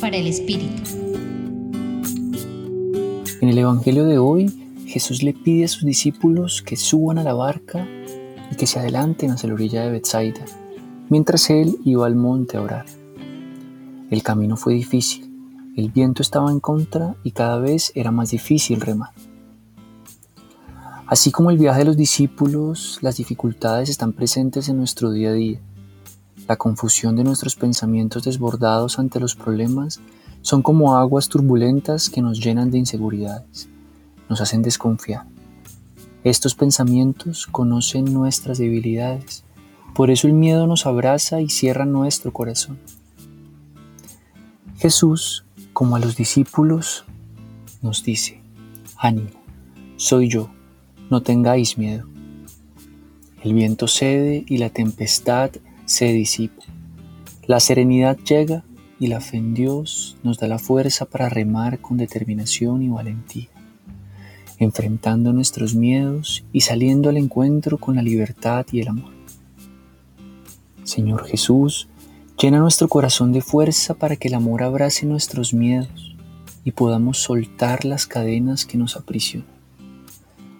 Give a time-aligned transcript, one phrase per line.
[0.00, 0.82] Para el Espíritu.
[3.40, 4.52] En el Evangelio de hoy,
[4.86, 7.86] Jesús le pide a sus discípulos que suban a la barca
[8.50, 10.44] y que se adelanten hacia la orilla de Bethsaida,
[11.08, 12.86] mientras él iba al monte a orar.
[14.10, 15.30] El camino fue difícil,
[15.76, 19.10] el viento estaba en contra y cada vez era más difícil remar.
[21.06, 25.34] Así como el viaje de los discípulos, las dificultades están presentes en nuestro día a
[25.34, 25.60] día.
[26.46, 30.00] La confusión de nuestros pensamientos desbordados ante los problemas
[30.42, 33.68] son como aguas turbulentas que nos llenan de inseguridades,
[34.28, 35.24] nos hacen desconfiar.
[36.22, 39.42] Estos pensamientos conocen nuestras debilidades,
[39.94, 42.78] por eso el miedo nos abraza y cierra nuestro corazón.
[44.76, 47.06] Jesús, como a los discípulos,
[47.80, 48.42] nos dice,
[48.98, 49.30] ánimo,
[49.96, 50.50] soy yo,
[51.08, 52.06] no tengáis miedo.
[53.42, 55.52] El viento cede y la tempestad
[55.84, 56.62] se disipa.
[57.46, 58.64] La serenidad llega
[58.98, 63.48] y la fe en Dios nos da la fuerza para remar con determinación y valentía,
[64.58, 69.12] enfrentando nuestros miedos y saliendo al encuentro con la libertad y el amor.
[70.84, 71.88] Señor Jesús,
[72.40, 76.16] llena nuestro corazón de fuerza para que el amor abrace nuestros miedos
[76.64, 79.48] y podamos soltar las cadenas que nos aprisionan,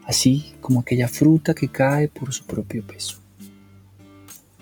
[0.05, 3.24] así como aquella fruta que cae por su propio peso.